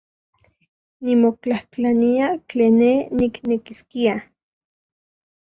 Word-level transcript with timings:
Nimotlajtlania 1.03 2.29
tlen 2.47 2.75
ne 2.81 2.91
niknekiskia. 3.17 4.15